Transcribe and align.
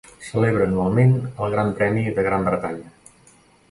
Celebra 0.27 0.65
anualment 0.69 1.13
el 1.27 1.55
Gran 1.59 1.71
Premi 1.79 2.09
de 2.19 2.29
Gran 2.33 2.51
Bretanya. 2.53 2.95